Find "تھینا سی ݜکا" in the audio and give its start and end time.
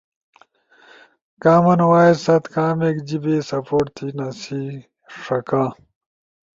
3.95-5.63